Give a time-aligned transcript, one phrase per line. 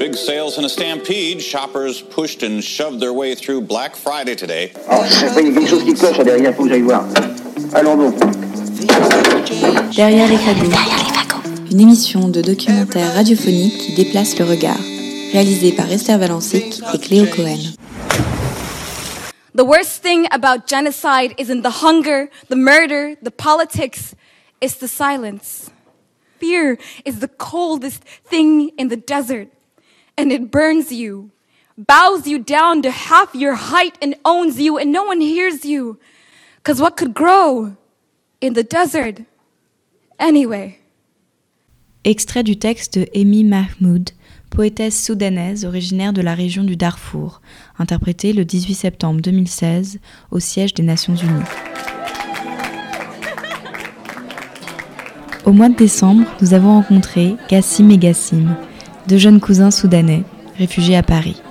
[0.00, 1.42] Big sales in a stampede.
[1.42, 4.72] Shoppers pushed and shoved their way through Black Friday today.
[4.88, 6.70] Alors, je sais pas, il y a quelque chose qui cloche derrière, il faut que
[6.70, 7.04] j'aille voir.
[7.74, 8.14] Allons donc.
[9.94, 10.74] Derrière les fagots.
[11.70, 14.80] Une émission de documentaire radiophonique qui déplace le regard.
[15.34, 17.58] Réalisée par Esther Valancic et Cléo Cohen.
[19.54, 24.14] The worst thing about genocide isn't the hunger, the murder, the politics,
[24.62, 25.70] it's the silence.
[26.38, 29.48] Fear is the coldest thing in the desert,
[30.20, 31.30] and it burns you,
[31.78, 35.98] bows you down to half your height, and owns you, and no one hears you.
[36.56, 37.74] Because what could grow
[38.40, 39.22] in the desert?
[40.18, 40.78] Anyway?
[42.04, 44.10] Extrait du texte de Amy Mahmoud,
[44.50, 47.40] poétesse soudanaise originaire de la région du Darfour,
[47.78, 50.00] interprétée le 18 septembre 2016
[50.30, 51.44] au siège des Nations Unies.
[55.46, 58.56] Au mois de décembre, nous avons rencontré Gassim et Gassim,
[59.10, 60.22] deux jeunes cousins soudanais,
[60.56, 61.42] réfugiés à Paris.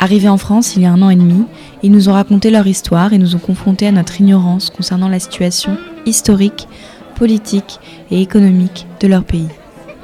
[0.00, 1.44] Arrivés en France il y a un an et demi,
[1.84, 5.20] ils nous ont raconté leur histoire et nous ont confrontés à notre ignorance concernant la
[5.20, 6.66] situation historique,
[7.14, 7.78] politique
[8.10, 9.46] et économique de leur pays.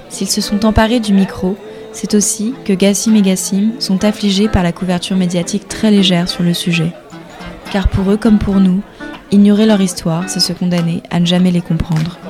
[0.08, 1.56] S'ils se sont emparés du micro,
[1.92, 6.44] c'est aussi que Gassim et Gassim sont affligés par la couverture médiatique très légère sur
[6.44, 6.92] le sujet.
[7.72, 8.82] Car pour eux comme pour nous,
[9.32, 12.20] ignorer leur histoire, c'est se condamner à ne jamais les comprendre.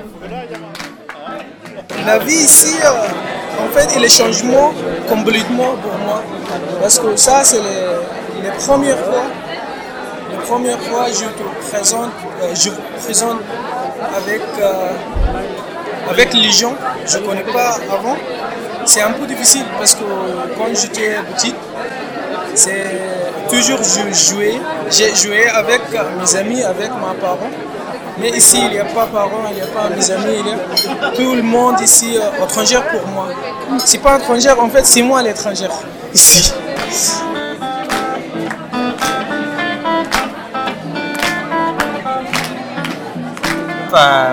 [2.07, 4.73] La vie ici, euh, en fait, et les changements
[5.09, 6.23] complètement pour moi.
[6.81, 9.25] Parce que ça, c'est les, les premières fois.
[10.31, 12.11] Les premières fois, je te présente,
[12.43, 12.71] euh, je
[13.05, 13.41] présente
[14.17, 16.75] avec, euh, avec les gens.
[17.07, 18.17] Je ne connais pas avant.
[18.85, 20.05] C'est un peu difficile parce que
[20.59, 21.57] quand j'étais petite,
[22.55, 23.01] c'est
[23.49, 24.61] toujours je jouais.
[24.91, 27.51] J'ai joué avec mes amis, avec mes parents.
[28.19, 31.05] Mais ici, il n'y a pas parents, il n'y a pas mes amis, il y
[31.05, 33.29] a tout le monde ici euh, étranger pour moi.
[33.79, 35.73] C'est pas étrangère, en fait, c'est moi l'étrangère
[36.13, 36.53] ici.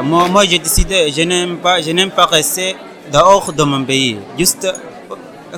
[0.04, 2.78] Moi, moi j'ai décidé, je n'aime pas, je n'aime pas rester
[3.12, 4.18] dehors de mon pays.
[4.38, 4.68] Juste,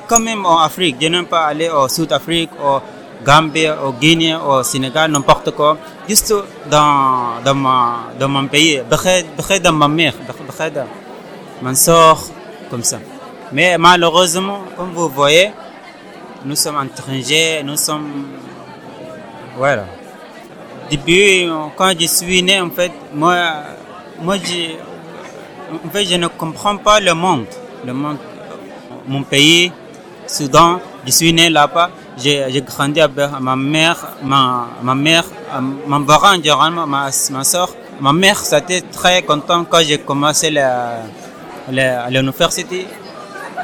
[0.08, 2.50] quand même en Afrique, je n'aime pas aller au Sud-Afrique,
[3.24, 5.78] Gambie, au Guinée, au Sénégal, n'importe quoi.
[6.08, 6.34] Juste
[6.70, 9.24] dans, dans, ma, dans mon pays, près,
[9.60, 10.14] de ma mère,
[10.48, 10.80] près de
[11.62, 12.18] ma soeur,
[12.70, 12.98] comme ça.
[13.52, 15.50] Mais malheureusement, comme vous voyez,
[16.44, 18.26] nous sommes étrangers, nous sommes...
[19.56, 19.84] Voilà.
[20.90, 23.36] Depuis, quand je suis né, en fait, moi,
[24.20, 24.74] moi je,
[25.86, 27.46] en fait, je ne comprends pas le monde.
[27.84, 28.18] Le monde,
[29.06, 29.72] mon pays,
[30.26, 31.90] Soudan, je suis né là-bas.
[32.18, 35.24] J'ai grandi avec ma mère, ma, ma mère,
[35.86, 37.70] mon parent, généralement, ma, ma soeur.
[38.00, 40.98] Ma mère, c'était très content quand j'ai commencé la,
[41.70, 42.86] la, à l'université.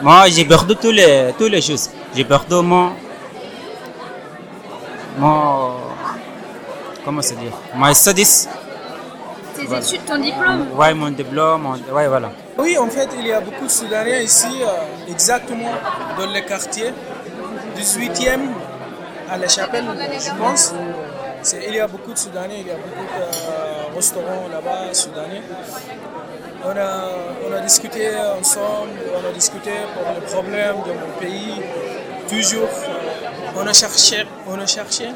[0.03, 1.91] Moi, j'ai perdu tous les, toutes les choses.
[2.15, 2.93] J'ai perdu mon,
[5.19, 5.73] mon,
[7.05, 8.47] comment se dire, my studies.
[9.57, 12.31] Tes études, ton diplôme Ouais, mon diplôme, mon- ouais, voilà.
[12.59, 15.73] Oui, en fait, il y a beaucoup de Soudanais ici, euh, exactement
[16.17, 16.93] dans le quartier
[17.79, 18.41] 18e
[19.31, 19.85] à la chapelle,
[20.19, 20.75] je pense.
[21.69, 25.43] Il y a beaucoup de Soudanais, il y a beaucoup de euh, restaurants là-bas, Soudanais.
[26.65, 27.09] On a,
[27.49, 28.09] on a discuté
[28.39, 31.63] ensemble, on a discuté pour les problèmes de mon pays.
[32.29, 32.69] Toujours,
[33.57, 35.09] on a cherché, on a cherché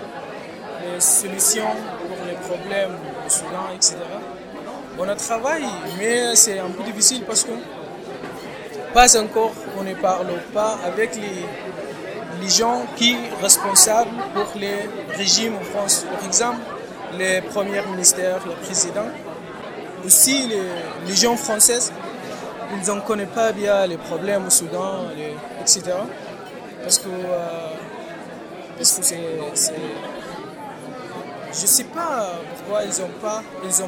[0.85, 1.73] les solutions
[2.07, 2.97] pour les problèmes
[3.27, 3.97] au Soudan, etc.
[4.99, 5.67] On a travaillé,
[5.99, 7.53] mais c'est un peu difficile parce que
[8.95, 11.47] pas encore on ne parle pas avec les,
[12.43, 16.05] les gens qui sont responsables pour les régimes en France.
[16.13, 16.61] Par exemple,
[17.17, 19.11] les premiers ministères, les présidents,
[20.05, 20.63] aussi les,
[21.07, 21.79] les gens français,
[22.73, 25.07] ils ne connaissent pas bien les problèmes au Soudan,
[25.61, 25.83] etc.
[26.83, 27.69] Parce que, euh,
[28.77, 29.21] parce que c'est,
[31.55, 33.43] je ne sais pas pourquoi ils n'ont pas,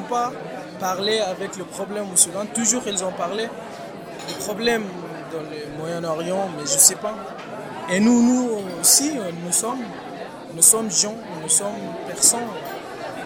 [0.09, 0.31] pas
[0.79, 2.45] parlé avec le problème au Soudan.
[2.53, 3.49] Toujours ils ont parlé
[4.27, 4.85] des problèmes
[5.33, 7.15] dans le Moyen-Orient, mais je ne sais pas.
[7.91, 8.49] Et nous, nous
[8.81, 9.11] aussi,
[9.45, 9.83] nous sommes,
[10.55, 11.67] nous sommes gens, nous sommes
[12.07, 12.39] personnes.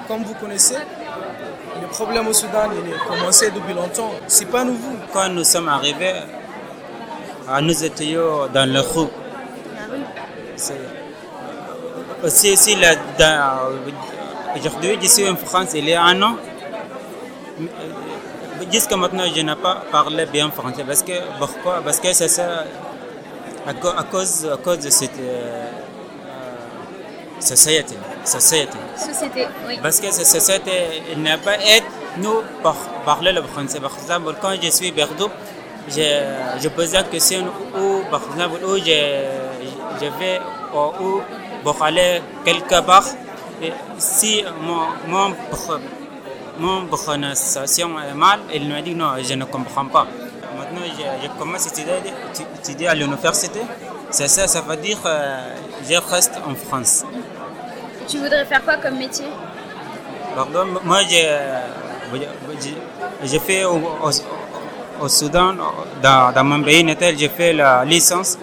[0.08, 0.76] Comme vous connaissez,
[1.82, 4.12] le problème au Soudan, il a commencé depuis longtemps.
[4.28, 4.92] C'est pas nouveau.
[5.14, 6.14] Quand nous sommes arrivés,
[7.48, 8.82] ah, nous étions dans le.
[10.56, 10.74] C'est-
[12.22, 12.76] Aussi, aussi
[14.58, 16.36] aujourd'hui, je en France il y a un an.
[17.62, 17.66] Euh,
[18.74, 20.84] Jusqu'à maintenant, je n'ai pas parlé bien français.
[20.86, 21.80] Parce que, pourquoi?
[21.82, 22.66] Parce que c'est ça,
[23.68, 23.74] à,
[24.04, 25.70] cause, à cause de cette euh,
[26.26, 27.96] euh, société.
[28.26, 28.78] société.
[28.96, 29.80] Société, oui.
[29.82, 30.72] Parce que cette société
[31.18, 31.84] n'a pas aidé
[32.18, 32.76] nous pour
[33.06, 33.80] parler le français.
[33.80, 35.24] Par exemple, quand je suis perdu,
[35.88, 36.02] je,
[36.62, 37.46] je pose la question
[37.76, 39.26] où, par exemple, où je,
[40.02, 40.40] je vais
[40.74, 41.22] ou où
[41.64, 43.06] pour aller quelque part.
[43.62, 45.36] Et si mon, mon,
[46.60, 50.08] mon prononciation est mal, il me dit non, je ne comprends pas.
[51.24, 51.94] Je commence à étudier,
[52.60, 53.60] étudier à l'université.
[54.10, 55.56] C'est ça, ça veut dire euh,
[55.88, 57.06] je reste en France.
[58.08, 59.26] Tu voudrais faire quoi comme métier?
[60.36, 61.28] Pardon, moi, j'ai
[63.24, 64.10] j'ai fait au, au,
[65.06, 65.54] au Soudan,
[66.02, 68.38] dans, dans mon pays natal, j'ai fait la licence,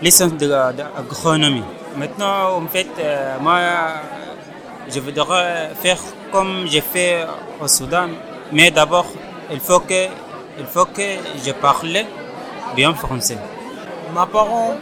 [0.00, 1.62] licence d'agronomie.
[1.96, 3.58] Maintenant, en fait, euh, moi,
[4.92, 5.98] je voudrais faire
[6.32, 7.24] comme j'ai fait
[7.60, 8.08] au Soudan,
[8.50, 9.06] mais d'abord,
[9.52, 10.08] il faut que,
[10.58, 11.02] il faut que
[11.44, 11.98] je parle
[12.76, 13.38] bien français.
[14.14, 14.74] Mes parents,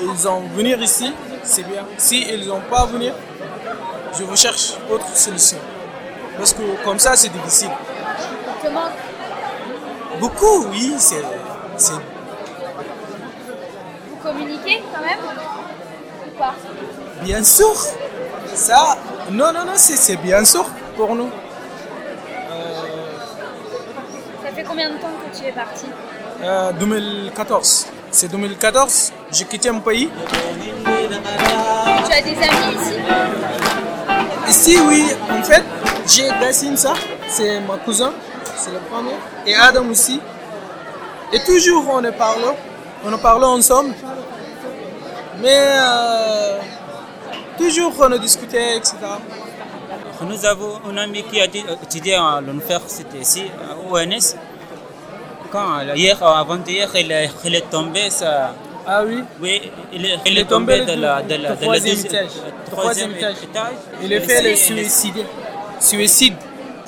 [0.00, 1.12] ils ont venir ici,
[1.42, 1.84] c'est bien.
[1.98, 3.12] Si ils n'ont pas venir,
[4.18, 5.58] je recherche autre solution.
[6.38, 7.70] Parce que comme ça, c'est difficile.
[8.62, 8.88] Comment?
[10.20, 11.22] Beaucoup, oui, c'est.
[11.76, 11.92] c'est-
[14.10, 15.18] vous communiquez quand même?
[16.26, 16.54] Ou pas?
[17.22, 17.74] Bien sûr.
[18.54, 18.96] Ça,
[19.30, 20.64] non, non, non, c'est c'est bien sûr
[20.96, 21.28] pour nous.
[24.42, 25.86] Ça fait combien de temps que tu es parti
[26.42, 27.86] Euh, 2014.
[28.10, 30.10] C'est 2014, j'ai quitté mon pays.
[32.06, 32.94] Tu as des amis ici
[34.48, 35.64] Ici, oui, en fait,
[36.06, 36.94] j'ai Gassim, ça,
[37.28, 38.12] c'est mon cousin,
[38.56, 39.16] c'est le premier,
[39.46, 40.20] et Adam aussi.
[41.32, 42.54] Et toujours on en parle,
[43.04, 43.92] on en parle ensemble.
[45.40, 46.58] Mais euh,
[47.58, 48.94] toujours on a discuté, etc.
[50.22, 54.36] Nous avons un ami qui a étudié à l'université ici, à ONS.
[55.50, 58.54] Quand, hier, avant-hier, il, est- il est tombé, ça,
[58.86, 61.98] Ah oui, oui, il est, il est tombé de la, de la, de la troisième
[61.98, 62.28] étage.
[62.44, 63.34] euh, Troisième étage.
[64.02, 65.24] il a fait le suicide.
[65.80, 66.34] Suicide.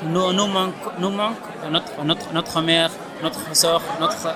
[0.05, 1.35] Nous, nous manque, nous manque
[1.71, 2.91] notre, notre, notre mère,
[3.23, 4.29] notre soeur, notre.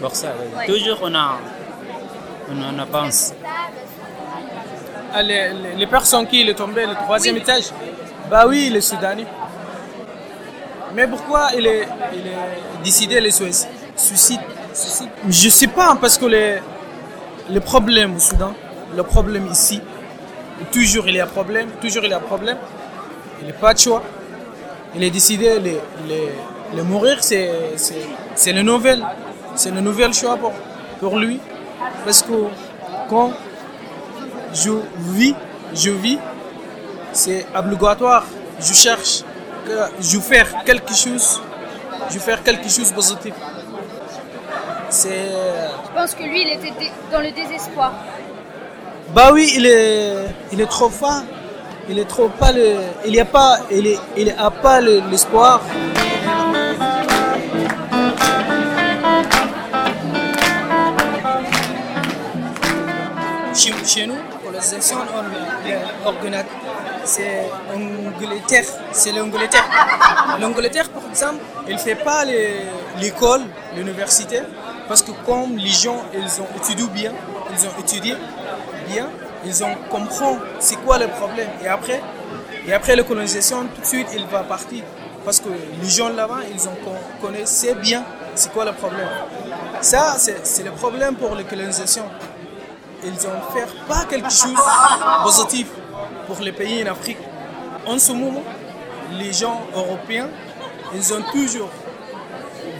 [0.00, 0.66] Pour ça, oui.
[0.66, 1.36] Toujours on a.
[2.50, 3.34] On en pense.
[5.12, 7.42] Ah, les, les- les personnes qui il est tombé le troisième Oui.
[7.42, 7.64] étage,
[8.30, 9.26] bah oui, il est soudanais.
[10.94, 11.86] Mais pourquoi il est,
[12.84, 14.40] décidé le suicide Suicide,
[14.72, 15.08] suicide.
[15.28, 16.58] Je sais pas, parce que les,
[17.50, 18.54] les problèmes au Soudan,
[18.96, 19.80] le problème ici,
[20.72, 22.56] toujours il y a problème, toujours il y a problème.
[23.40, 24.02] Il n'est pas de choix.
[24.94, 26.28] Il est décidé de les, les,
[26.74, 27.50] les mourir, c'est,
[28.34, 29.04] c'est, le nouvel,
[29.54, 30.52] c'est le nouvel choix pour,
[30.98, 31.38] pour lui.
[32.04, 32.32] Parce que
[33.08, 33.32] quand
[34.54, 35.34] je vis,
[35.74, 36.18] je vis,
[37.12, 38.24] c'est obligatoire.
[38.60, 39.22] Je cherche,
[40.00, 41.40] je veux faire quelque chose,
[42.08, 43.34] je veux faire quelque chose de positif.
[44.88, 45.28] C'est,
[45.86, 46.72] Je pense que lui, il était
[47.12, 47.92] dans le désespoir?
[49.14, 50.14] bah oui, il est,
[50.52, 51.22] il est trop fort.
[51.88, 55.02] Il est trop pas le, il y a pas, il est, il a pas le-
[55.10, 55.60] l'espoir.
[63.54, 66.69] Chez, chez nous, pour les institutions, on.
[67.12, 69.64] C'est Angleterre, c'est l'Angleterre.
[70.40, 72.24] L'Angleterre, par exemple, elle fait pas
[73.00, 73.42] l'école,
[73.74, 74.42] l'université,
[74.86, 77.12] parce que comme les gens, ils ont étudié bien,
[77.52, 78.14] ils ont étudié
[78.86, 79.08] bien,
[79.44, 81.48] ils ont compris c'est quoi le problème.
[81.64, 82.00] Et après,
[82.64, 84.84] et après la colonisation, tout de suite, il va partir.
[85.24, 85.48] Parce que
[85.82, 88.04] les gens là-bas, ils ont bien
[88.36, 89.08] c'est quoi le problème.
[89.80, 92.04] Ça, c'est c'est le problème pour la colonisation.
[93.02, 95.66] Ils ont fait pas quelque chose de positif
[96.34, 97.18] pour les pays en Afrique.
[97.86, 98.42] En ce moment,
[99.18, 100.28] les gens européens,
[100.94, 101.70] ils ont toujours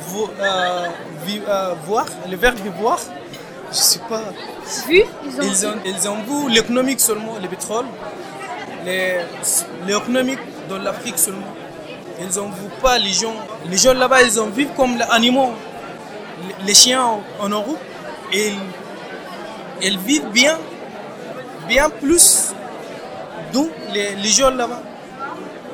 [0.09, 0.87] vo- euh,
[1.49, 2.99] euh, voir, le verbe voir,
[3.73, 4.23] je sais pas,
[4.87, 5.43] Vu Ils ont.
[5.43, 7.87] ils ont, ils ont vu l'économique seulement, le pétrole,
[8.87, 9.21] les-
[9.87, 10.39] l'économique
[10.69, 11.53] dans l'Afrique seulement.
[12.21, 13.35] Ils ont vu pas les gens.
[13.71, 15.53] Les gens là-bas, ils ont vivent comme les animaux,
[16.67, 17.81] les- chiens en, en Europe.
[18.33, 20.57] Et ils, ils vivent bien,
[21.67, 22.53] bien plus
[23.53, 24.83] d'où les, les gens là-bas.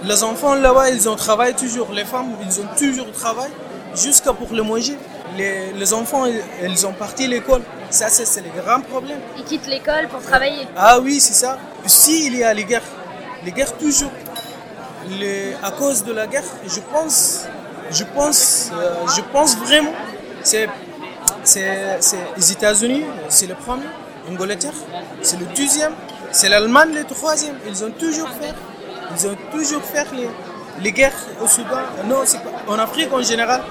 [0.04, 1.90] Les enfants là-bas, ils ont travaillé toujours.
[1.92, 3.52] Les femmes, ils ont toujours travaillé
[3.95, 4.97] jusqu'à pour le manger.
[5.37, 7.62] Les, les enfants, ils, ils ont parti à l'école.
[7.90, 9.18] Ça, c'est c'est le grand problème.
[9.38, 10.66] Ils quittent l'école pour travailler.
[10.76, 11.59] Ah oui, c'est ça.
[11.85, 12.83] Aussi, il y a les guerres.
[13.45, 14.11] Les guerres toujours.
[15.21, 17.45] Les- à cause de la guerre, je pense,
[17.90, 19.92] je pense, euh, je pense vraiment,
[20.42, 20.68] c'est,
[21.45, 23.87] c'est, c'est les États-Unis, c'est le premier,
[24.28, 24.73] l'Angleterre,
[25.23, 25.92] c'est le deuxième,
[26.37, 27.57] c'est l'Allemagne le troisième.
[27.66, 28.55] Ils ont toujours fait,
[29.16, 30.28] ils ont toujours fait les,
[30.83, 31.78] les guerres au Soudan.
[32.07, 33.62] Non, c'est pas, en Afrique en général,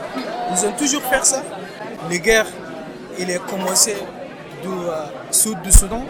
[0.52, 1.44] ils ont toujours fait ça.
[2.10, 2.48] Les guerres,
[3.20, 3.96] il a commencé
[4.64, 6.04] du euh, sud du Soudan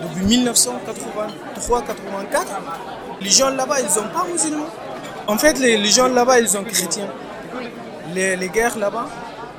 [0.00, 0.62] depuis 1983-84.
[3.20, 4.70] Les gens là-bas, ils sont pas musulmans.
[5.26, 7.08] En fait, les, les gens là-bas, ils sont chrétiens.
[8.14, 9.06] les, les guerres là-bas.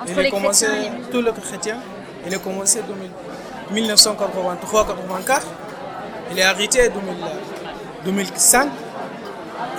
[0.07, 0.65] Il a les commencé,
[1.11, 1.79] tous les chrétiens.
[2.25, 5.41] Il a commencé en 1983-84.
[6.31, 8.69] Il est arrêté en 2005.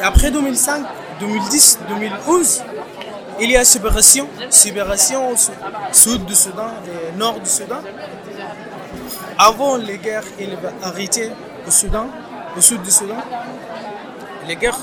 [0.01, 0.83] Et après 2005,
[1.21, 2.63] 2010, 2011,
[3.41, 5.37] il y a séparation, séparation au
[5.93, 7.81] sud, du Soudan et nord du Soudan.
[9.39, 11.31] Avant les guerres, il va arrêter
[11.67, 12.07] au Soudan,
[12.57, 13.17] au sud du Soudan.
[14.47, 14.79] Les guerres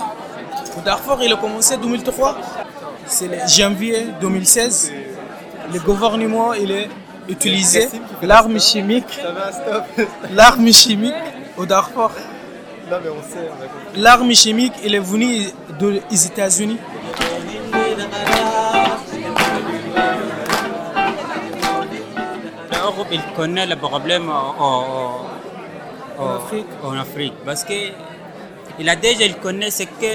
[0.77, 2.38] au Darfour, il a commencé en 2003.
[3.07, 4.91] C'est le janvier 2016.
[5.74, 6.89] Le gouvernement, il est
[7.27, 7.89] utilisé
[8.22, 9.19] l'arme chimique,
[10.31, 11.13] l'arme chimique
[11.58, 12.12] au Darfour.
[13.98, 15.46] L'arme chimique, il est venu
[15.80, 16.78] des États-Unis.
[22.72, 26.68] L'Europe, il connaît le problème en, en- en- Afrique.
[26.84, 27.34] en Afrique.
[27.46, 27.74] Parce que
[28.80, 30.14] il a déjà, il connaît ce que,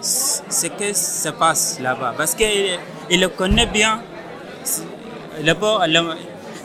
[0.00, 2.14] ce que se passe là-bas.
[2.16, 2.78] Parce qu'il
[3.10, 4.02] il le connaît bien.
[5.44, 5.82] D'abord,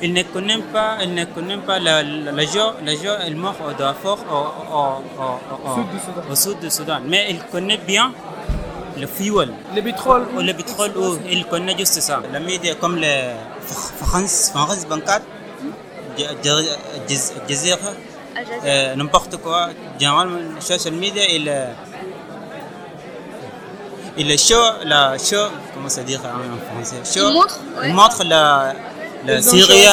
[0.02, 3.36] il ne connaît pas, il ne connaît pas le, le, le jour, le jour il
[3.36, 6.22] meurt au Darfour, au, au- au- au- Sud du Soudan.
[6.32, 7.00] au sud du Soudan.
[7.06, 8.12] Mais il connaît bien
[9.00, 9.50] le fuel.
[9.76, 10.24] Le pétrole.
[10.36, 12.22] Ou le pétrole, où il connaît juste ça.
[12.34, 13.14] Les médias comme le
[14.02, 15.24] France, France 24,
[16.44, 16.78] Jaz-
[17.10, 17.92] Jaz- Jazeera,
[18.66, 19.70] euh, n'importe quoi.
[20.00, 21.68] Généralement, social media, il, euh,
[24.18, 27.02] il show, la show, comment ça dire en français?
[27.20, 27.90] Show, montre, ouais.
[27.90, 28.74] il montre la,
[29.26, 29.84] la Syrie,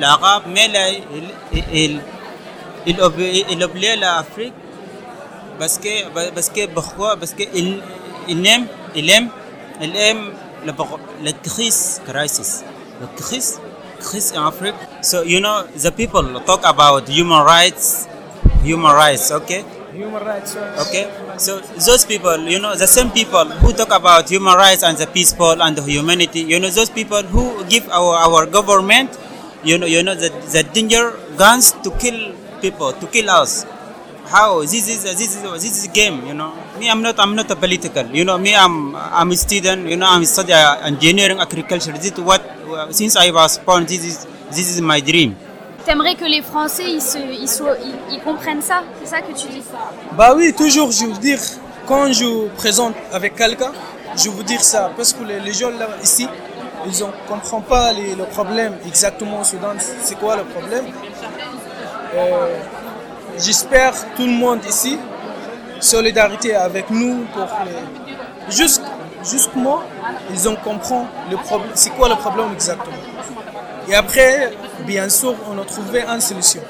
[0.00, 2.00] l'arabe, mais là, il, il, il,
[2.86, 4.54] il, oublie- il oublie l'Afrique.
[5.58, 7.16] Parce que parce que pourquoi?
[7.16, 7.82] Parce que il,
[8.46, 9.28] aime il aime
[9.80, 10.30] il aime
[10.76, 12.62] pro- la crise crisis.
[13.00, 13.58] The crise
[13.98, 14.76] crise in Afrique.
[15.02, 18.06] So you know the people talk about human rights
[18.62, 19.64] human rights okay?
[19.98, 20.54] Human rights.
[20.54, 21.10] uh, okay.
[21.42, 25.08] So those people you know the same people who talk about human rights and the
[25.10, 29.10] peaceful and the humanity you know those people who give our our government
[29.66, 32.30] you know you know the, the danger guns to kill
[32.62, 33.66] people to kill us.
[34.30, 34.60] How?
[34.62, 36.54] This is this is this is game you know.
[36.78, 38.06] Me i'm not i'm not a political.
[38.18, 40.54] You know me i'm i'm a student you know i'm study
[40.92, 41.90] engineering agriculture.
[41.98, 42.38] This is what
[42.94, 44.16] since i was born this is
[44.54, 45.34] this is my dream
[45.88, 47.62] T'aimerais que les Français ils, se,
[48.22, 49.62] comprennent ça C'est ça que tu dis?
[50.12, 51.38] Bah oui, toujours, je veux dire,
[51.86, 53.72] quand je présente avec quelqu'un,
[54.14, 56.28] je veux dire ça, parce que les, les gens là, ici,
[56.84, 60.84] ils ne comprennent pas le problème exactement au Soudan, c'est quoi le problème.
[62.16, 62.54] Euh,
[63.38, 64.98] J'espère tout le monde ici,
[65.80, 68.52] solidarité avec nous pour les...
[68.54, 68.82] Juste,
[69.24, 69.84] juste moi,
[70.34, 70.96] ils ont compris
[71.30, 72.92] le problème, c'est quoi le problème exactement.
[73.88, 74.52] Et après,
[74.86, 76.60] bien sûr, on a trouvé une solution.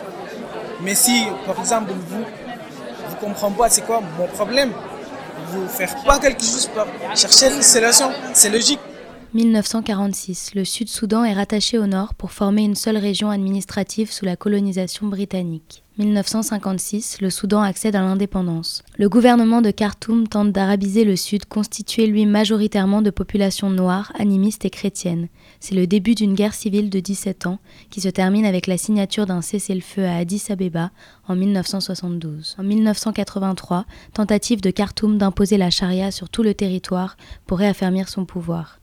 [0.83, 2.25] Mais si, par exemple, vous,
[3.09, 4.71] vous comprenez pas c'est quoi mon problème,
[5.49, 8.79] vous faites pas quelque chose pour chercher une solution, c'est logique.
[9.35, 14.37] 1946, le Sud-Soudan est rattaché au nord pour former une seule région administrative sous la
[14.37, 15.85] colonisation britannique.
[15.99, 18.85] 1956, le Soudan accède à l'indépendance.
[18.97, 24.65] Le gouvernement de Khartoum tente d'arabiser le Sud, constitué lui majoritairement de populations noires, animistes
[24.65, 25.29] et chrétiennes.
[25.61, 27.59] C'est le début d'une guerre civile de 17 ans
[27.91, 30.91] qui se termine avec la signature d'un cessez-le-feu à Addis Abeba
[31.27, 32.57] en 1972.
[32.59, 38.25] En 1983, tentative de Khartoum d'imposer la charia sur tout le territoire pour réaffirmir son
[38.25, 38.79] pouvoir.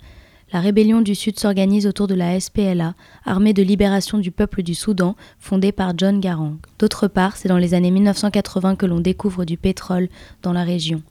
[0.53, 2.93] La rébellion du Sud s'organise autour de la SPLA,
[3.25, 6.57] armée de libération du peuple du Soudan, fondée par John Garang.
[6.77, 10.07] D'autre part, c'est dans les années 1980 que l'on découvre du pétrole
[10.43, 11.01] dans la région.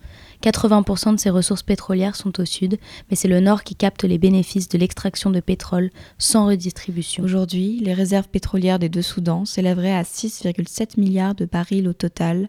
[0.42, 2.78] 80% de ses ressources pétrolières sont au sud,
[3.10, 7.24] mais c'est le nord qui capte les bénéfices de l'extraction de pétrole sans redistribution.
[7.24, 12.48] Aujourd'hui, les réserves pétrolières des deux Soudans s'élèveraient à 6,7 milliards de barils au total,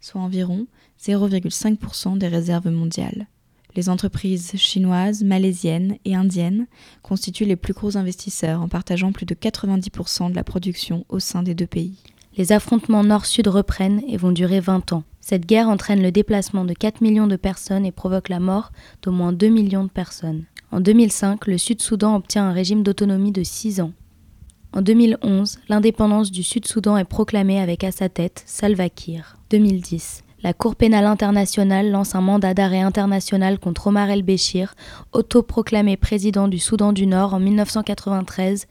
[0.00, 0.66] soit environ
[1.00, 3.28] 0,5% des réserves mondiales.
[3.76, 6.66] Les entreprises chinoises, malaisiennes et indiennes
[7.02, 11.42] constituent les plus gros investisseurs en partageant plus de 90% de la production au sein
[11.42, 11.96] des deux pays.
[12.36, 15.04] Les affrontements nord-sud reprennent et vont durer 20 ans.
[15.20, 19.12] Cette guerre entraîne le déplacement de 4 millions de personnes et provoque la mort d'au
[19.12, 20.44] moins 2 millions de personnes.
[20.70, 23.92] En 2005, le Sud-Soudan obtient un régime d'autonomie de 6 ans.
[24.72, 29.36] En 2011, l'indépendance du Sud-Soudan est proclamée avec à sa tête Salva Kiir.
[29.50, 30.24] 2010.
[30.44, 34.74] La Cour pénale internationale lance un mandat d'arrêt international contre Omar el-Béchir,
[35.12, 38.66] autoproclamé président du Soudan du Nord en 1993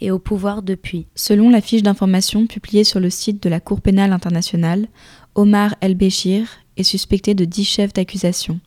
[0.00, 1.08] et au pouvoir depuis.
[1.16, 4.86] Selon la fiche d'information publiée sur le site de la Cour pénale internationale,
[5.34, 8.60] Omar el-Béchir est suspecté de 10 chefs d'accusation.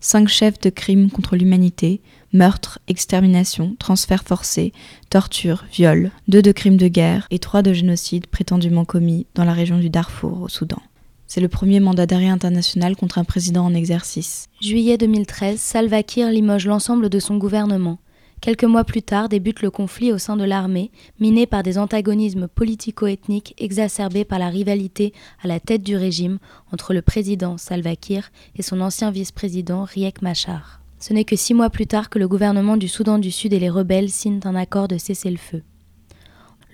[0.00, 2.00] 5 chefs de crimes contre l'humanité,
[2.32, 4.72] meurtre, extermination, transfert forcé,
[5.10, 9.52] torture, viol, 2 de crimes de guerre et 3 de génocide prétendument commis dans la
[9.52, 10.80] région du Darfour au Soudan.
[11.28, 14.48] C'est le premier mandat d'arrêt international contre un président en exercice.
[14.62, 17.98] Juillet 2013, Salva Kiir limoge l'ensemble de son gouvernement.
[18.40, 22.48] Quelques mois plus tard débute le conflit au sein de l'armée, miné par des antagonismes
[22.48, 26.38] politico-ethniques exacerbés par la rivalité à la tête du régime
[26.72, 30.80] entre le président Salva Kiir et son ancien vice-président Riek Machar.
[30.98, 33.60] Ce n'est que six mois plus tard que le gouvernement du Soudan du Sud et
[33.60, 35.62] les rebelles signent un accord de cessez-le-feu.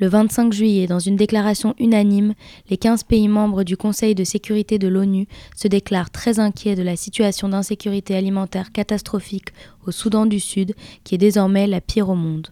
[0.00, 2.34] Le 25 juillet, dans une déclaration unanime,
[2.68, 6.82] les 15 pays membres du Conseil de sécurité de l'ONU se déclarent très inquiets de
[6.82, 9.50] la situation d'insécurité alimentaire catastrophique
[9.86, 10.74] au Soudan du Sud,
[11.04, 12.48] qui est désormais la pire au monde.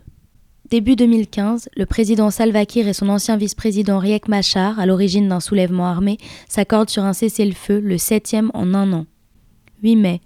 [0.71, 5.41] Début 2015, le président Salva Kiir et son ancien vice-président Riek Machar, à l'origine d'un
[5.41, 6.19] soulèvement armé,
[6.49, 9.07] s'accordent sur un cessez-le-feu, le septième en un an.
[9.83, 10.21] 8 mai,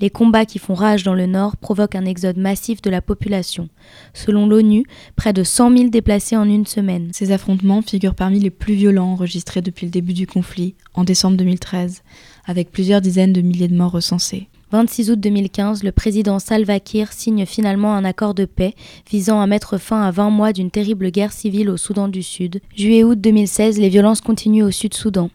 [0.00, 3.68] les combats qui font rage dans le nord provoquent un exode massif de la population.
[4.14, 4.84] Selon l'ONU,
[5.16, 7.10] près de 100 000 déplacés en une semaine.
[7.12, 11.36] Ces affrontements figurent parmi les plus violents enregistrés depuis le début du conflit, en décembre
[11.36, 12.02] 2013,
[12.46, 14.48] avec plusieurs dizaines de milliers de morts recensés.
[14.72, 18.74] 26 août 2015, le président Salva Kiir signe finalement un accord de paix
[19.10, 22.60] visant à mettre fin à 20 mois d'une terrible guerre civile au Soudan du Sud.
[22.76, 25.30] Juillet-août 2016, les violences continuent au Sud-Soudan.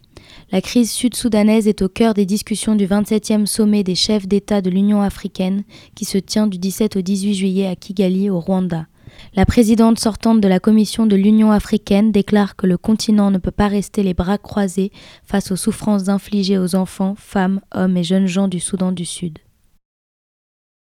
[0.52, 4.70] La crise sud-soudanaise est au cœur des discussions du 27e sommet des chefs d'État de
[4.70, 5.64] l'Union africaine
[5.96, 8.88] qui se tient du 17 au 18 juillet à Kigali, au Rwanda.
[9.36, 13.52] La présidente sortante de la Commission de l'Union africaine déclare que le continent ne peut
[13.52, 14.92] pas rester les bras croisés
[15.24, 19.40] face aux souffrances infligées aux enfants, femmes, hommes et jeunes gens du Soudan du Sud.